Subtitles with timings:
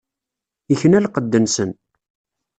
[0.73, 1.71] Ikna lqedd-nsen.